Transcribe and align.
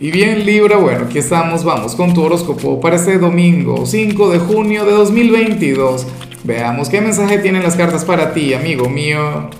Y 0.00 0.10
bien 0.10 0.44
Libra, 0.44 0.76
bueno, 0.76 1.04
aquí 1.04 1.18
estamos, 1.18 1.62
vamos 1.62 1.94
con 1.94 2.14
tu 2.14 2.24
horóscopo 2.24 2.80
para 2.80 2.96
este 2.96 3.16
domingo 3.16 3.86
5 3.86 4.30
de 4.30 4.38
junio 4.40 4.84
de 4.84 4.90
2022. 4.90 6.06
Veamos 6.42 6.88
qué 6.88 7.00
mensaje 7.00 7.38
tienen 7.38 7.62
las 7.62 7.76
cartas 7.76 8.04
para 8.04 8.34
ti, 8.34 8.54
amigo 8.54 8.88
mío. 8.88 9.50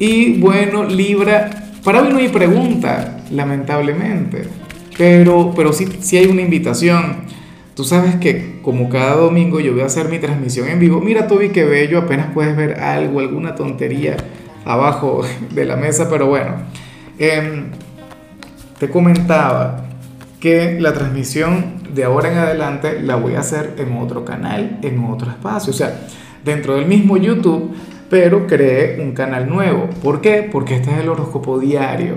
Y 0.00 0.40
bueno, 0.40 0.82
Libra, 0.82 1.68
para 1.84 2.02
hoy 2.02 2.08
no 2.08 2.18
hay 2.18 2.28
pregunta, 2.28 3.22
lamentablemente, 3.30 4.48
pero, 4.98 5.52
pero 5.54 5.72
sí, 5.72 5.86
sí 6.00 6.16
hay 6.16 6.26
una 6.26 6.42
invitación. 6.42 7.18
Tú 7.76 7.84
sabes 7.84 8.16
que 8.16 8.58
como 8.62 8.88
cada 8.88 9.14
domingo 9.14 9.60
yo 9.60 9.72
voy 9.72 9.82
a 9.82 9.86
hacer 9.86 10.08
mi 10.08 10.18
transmisión 10.18 10.68
en 10.68 10.80
vivo. 10.80 11.00
Mira, 11.00 11.28
Toby, 11.28 11.50
qué 11.50 11.64
bello, 11.64 11.98
apenas 11.98 12.32
puedes 12.34 12.56
ver 12.56 12.80
algo, 12.80 13.20
alguna 13.20 13.54
tontería 13.54 14.16
abajo 14.64 15.22
de 15.54 15.64
la 15.64 15.76
mesa, 15.76 16.10
pero 16.10 16.26
bueno. 16.26 16.56
Eh, 17.16 17.62
te 18.80 18.88
comentaba 18.88 19.84
que 20.40 20.80
la 20.80 20.94
transmisión 20.94 21.82
de 21.94 22.02
ahora 22.04 22.32
en 22.32 22.38
adelante 22.38 23.02
la 23.02 23.16
voy 23.16 23.34
a 23.34 23.40
hacer 23.40 23.74
en 23.76 23.98
otro 23.98 24.24
canal, 24.24 24.78
en 24.80 25.04
otro 25.04 25.30
espacio, 25.30 25.70
o 25.70 25.76
sea, 25.76 26.08
dentro 26.46 26.76
del 26.76 26.86
mismo 26.86 27.18
YouTube, 27.18 27.74
pero 28.08 28.46
creé 28.46 28.98
un 29.02 29.12
canal 29.12 29.50
nuevo. 29.50 29.90
¿Por 30.02 30.22
qué? 30.22 30.48
Porque 30.50 30.76
este 30.76 30.92
es 30.92 30.98
el 30.98 31.10
horóscopo 31.10 31.58
diario. 31.58 32.14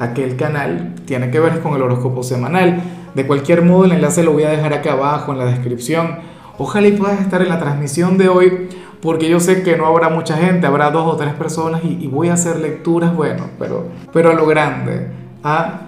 Aquel 0.00 0.34
canal 0.34 0.96
tiene 1.04 1.30
que 1.30 1.38
ver 1.38 1.60
con 1.60 1.74
el 1.74 1.82
horóscopo 1.82 2.24
semanal. 2.24 2.82
De 3.14 3.24
cualquier 3.24 3.62
modo, 3.62 3.84
el 3.84 3.92
enlace 3.92 4.24
lo 4.24 4.32
voy 4.32 4.42
a 4.42 4.50
dejar 4.50 4.74
acá 4.74 4.94
abajo 4.94 5.30
en 5.30 5.38
la 5.38 5.44
descripción. 5.44 6.18
Ojalá 6.58 6.88
y 6.88 6.92
puedas 6.92 7.20
estar 7.20 7.40
en 7.40 7.50
la 7.50 7.60
transmisión 7.60 8.18
de 8.18 8.28
hoy, 8.28 8.68
porque 9.00 9.28
yo 9.28 9.38
sé 9.38 9.62
que 9.62 9.76
no 9.76 9.86
habrá 9.86 10.08
mucha 10.08 10.36
gente, 10.36 10.66
habrá 10.66 10.90
dos 10.90 11.06
o 11.06 11.16
tres 11.16 11.34
personas 11.34 11.82
y, 11.84 11.98
y 12.00 12.08
voy 12.08 12.30
a 12.30 12.34
hacer 12.34 12.58
lecturas, 12.58 13.14
bueno, 13.14 13.44
pero, 13.60 13.86
pero 14.12 14.30
a 14.30 14.34
lo 14.34 14.46
grande. 14.46 15.06
A 15.44 15.86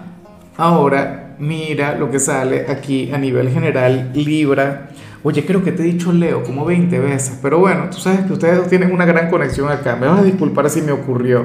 Ahora, 0.57 1.35
mira 1.39 1.95
lo 1.97 2.11
que 2.11 2.19
sale 2.19 2.65
aquí 2.69 3.11
a 3.11 3.17
nivel 3.17 3.49
general, 3.49 4.11
Libra. 4.13 4.89
Oye, 5.23 5.45
creo 5.45 5.63
que 5.63 5.71
te 5.71 5.83
he 5.83 5.85
dicho 5.85 6.11
Leo 6.11 6.43
como 6.43 6.65
20 6.65 6.99
veces, 6.99 7.39
pero 7.41 7.59
bueno, 7.59 7.89
tú 7.89 7.97
sabes 7.97 8.21
que 8.21 8.33
ustedes 8.33 8.67
tienen 8.67 8.91
una 8.91 9.05
gran 9.05 9.29
conexión 9.29 9.71
acá. 9.71 9.95
Me 9.95 10.07
vas 10.07 10.19
a 10.19 10.23
disculpar 10.23 10.69
si 10.69 10.81
me 10.81 10.91
ocurrió. 10.91 11.43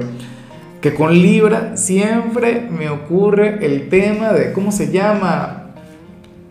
Que 0.83 0.95
con 0.95 1.13
Libra 1.13 1.77
siempre 1.77 2.69
me 2.71 2.91
ocurre 2.91 3.65
el 3.65 3.89
tema 3.89 4.33
de, 4.33 4.53
¿cómo 4.53 4.73
se 4.73 4.93
llama? 4.93 5.73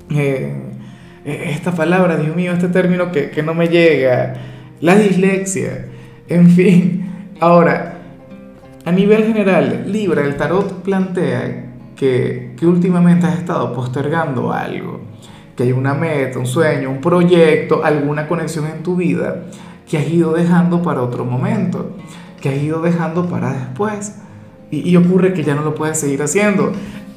Eh, 0.09 0.53
eh, 1.25 1.51
esta 1.51 1.73
palabra, 1.73 2.17
Dios 2.17 2.35
mío, 2.35 2.53
este 2.53 2.69
término 2.69 3.11
que, 3.11 3.29
que 3.29 3.43
no 3.43 3.53
me 3.53 3.67
llega. 3.67 4.33
La 4.81 4.95
dislexia. 4.95 5.85
En 6.27 6.49
fin. 6.49 7.09
Ahora, 7.39 7.97
a 8.83 8.91
nivel 8.91 9.25
general, 9.25 9.83
Libra, 9.87 10.23
el 10.23 10.35
tarot 10.37 10.81
plantea 10.81 11.66
que, 11.97 12.55
últimamente 12.61 13.25
has 13.25 13.37
estado 13.39 13.73
postergando 13.73 14.53
algo, 14.53 15.01
que 15.55 15.63
hay 15.63 15.71
una 15.71 15.93
meta, 15.93 16.39
un 16.39 16.45
sueño, 16.45 16.89
un 16.89 17.01
proyecto, 17.01 17.83
alguna 17.83 18.27
conexión 18.27 18.67
en 18.67 18.83
tu 18.83 18.95
vida 18.95 19.43
que 19.89 19.97
has 19.97 20.07
ido 20.07 20.33
dejando 20.33 20.81
para 20.81 21.01
otro 21.01 21.25
momento, 21.25 21.91
que 22.39 22.49
has 22.49 22.57
ido 22.57 22.81
dejando 22.81 23.27
para 23.27 23.53
después. 23.53 24.19
Y, 24.69 24.89
y, 24.89 24.97
ocurre 24.97 25.33
que 25.33 25.43
ya 25.43 25.55
no 25.55 25.63
lo 25.63 25.75
puedes 25.75 25.97
seguir 25.97 26.21
haciendo. 26.21 26.73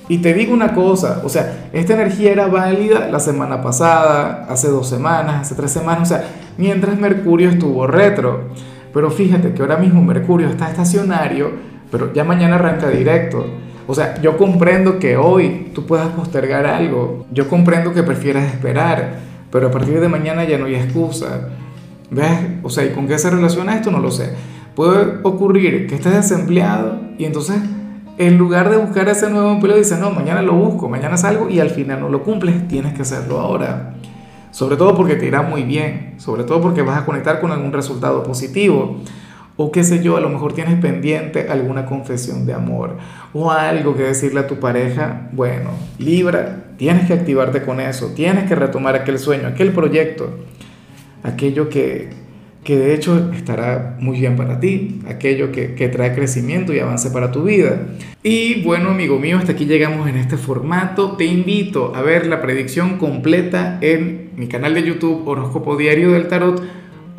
Y 0.08 0.18
te 0.18 0.34
digo 0.34 0.54
una 0.54 0.72
cosa, 0.72 1.20
o 1.24 1.28
sea, 1.28 1.68
esta 1.72 1.94
energía 1.94 2.32
era 2.32 2.46
válida 2.46 3.08
la 3.08 3.20
semana 3.20 3.60
pasada, 3.60 4.46
hace 4.48 4.68
dos 4.68 4.88
semanas, 4.88 5.42
hace 5.42 5.54
tres 5.56 5.72
semanas, 5.72 6.02
o 6.10 6.14
sea, 6.14 6.24
mientras 6.58 6.98
Mercurio 6.98 7.50
estuvo 7.50 7.86
retro. 7.86 8.50
Pero 8.92 9.10
fíjate 9.10 9.52
que 9.52 9.62
ahora 9.62 9.76
mismo 9.76 10.02
Mercurio 10.02 10.48
está 10.48 10.70
estacionario, 10.70 11.50
pero 11.90 12.12
ya 12.12 12.24
mañana 12.24 12.56
arranca 12.56 12.88
directo. 12.88 13.46
O 13.90 13.94
sea, 13.94 14.20
yo 14.22 14.36
comprendo 14.36 15.00
que 15.00 15.16
hoy 15.16 15.72
tú 15.74 15.84
puedas 15.84 16.10
postergar 16.10 16.64
algo, 16.64 17.26
yo 17.32 17.48
comprendo 17.48 17.92
que 17.92 18.04
prefieras 18.04 18.44
esperar, 18.44 19.18
pero 19.50 19.66
a 19.66 19.70
partir 19.72 19.98
de 19.98 20.08
mañana 20.08 20.44
ya 20.44 20.58
no 20.58 20.66
hay 20.66 20.76
excusa. 20.76 21.48
¿Ves? 22.08 22.38
O 22.62 22.70
sea, 22.70 22.84
¿y 22.84 22.90
con 22.90 23.08
qué 23.08 23.18
se 23.18 23.28
relaciona 23.30 23.74
esto? 23.74 23.90
No 23.90 23.98
lo 23.98 24.12
sé. 24.12 24.30
Puede 24.76 25.18
ocurrir 25.24 25.88
que 25.88 25.96
estés 25.96 26.14
desempleado 26.14 27.00
y 27.18 27.24
entonces 27.24 27.56
en 28.16 28.38
lugar 28.38 28.70
de 28.70 28.76
buscar 28.76 29.08
ese 29.08 29.28
nuevo 29.28 29.50
empleo 29.50 29.76
dices, 29.76 29.98
no, 29.98 30.12
mañana 30.12 30.40
lo 30.40 30.52
busco, 30.52 30.88
mañana 30.88 31.16
salgo 31.16 31.50
y 31.50 31.58
al 31.58 31.70
final 31.70 31.98
no 31.98 32.08
lo 32.08 32.22
cumples, 32.22 32.68
tienes 32.68 32.94
que 32.94 33.02
hacerlo 33.02 33.40
ahora. 33.40 33.96
Sobre 34.52 34.76
todo 34.76 34.94
porque 34.94 35.16
te 35.16 35.26
irá 35.26 35.42
muy 35.42 35.64
bien, 35.64 36.14
sobre 36.18 36.44
todo 36.44 36.60
porque 36.60 36.82
vas 36.82 36.96
a 36.96 37.04
conectar 37.04 37.40
con 37.40 37.50
algún 37.50 37.72
resultado 37.72 38.22
positivo. 38.22 38.98
O 39.62 39.70
qué 39.70 39.84
sé 39.84 40.02
yo, 40.02 40.16
a 40.16 40.22
lo 40.22 40.30
mejor 40.30 40.54
tienes 40.54 40.80
pendiente 40.80 41.48
alguna 41.50 41.84
confesión 41.84 42.46
de 42.46 42.54
amor 42.54 42.96
o 43.34 43.50
algo 43.50 43.94
que 43.94 44.04
decirle 44.04 44.40
a 44.40 44.46
tu 44.46 44.58
pareja. 44.58 45.28
Bueno, 45.32 45.72
Libra, 45.98 46.72
tienes 46.78 47.06
que 47.06 47.12
activarte 47.12 47.60
con 47.60 47.78
eso, 47.78 48.14
tienes 48.16 48.48
que 48.48 48.54
retomar 48.54 48.94
aquel 48.94 49.18
sueño, 49.18 49.46
aquel 49.46 49.72
proyecto, 49.72 50.30
aquello 51.22 51.68
que, 51.68 52.08
que 52.64 52.78
de 52.78 52.94
hecho 52.94 53.30
estará 53.34 53.98
muy 54.00 54.18
bien 54.18 54.34
para 54.34 54.60
ti, 54.60 55.02
aquello 55.06 55.52
que, 55.52 55.74
que 55.74 55.90
trae 55.90 56.14
crecimiento 56.14 56.72
y 56.72 56.78
avance 56.78 57.10
para 57.10 57.30
tu 57.30 57.42
vida. 57.42 57.82
Y 58.22 58.62
bueno, 58.62 58.88
amigo 58.88 59.18
mío, 59.18 59.36
hasta 59.36 59.52
aquí 59.52 59.66
llegamos 59.66 60.08
en 60.08 60.16
este 60.16 60.38
formato. 60.38 61.18
Te 61.18 61.26
invito 61.26 61.94
a 61.94 62.00
ver 62.00 62.26
la 62.26 62.40
predicción 62.40 62.96
completa 62.96 63.76
en 63.82 64.30
mi 64.36 64.48
canal 64.48 64.72
de 64.72 64.84
YouTube 64.84 65.28
Horóscopo 65.28 65.76
Diario 65.76 66.12
del 66.12 66.28
Tarot 66.28 66.79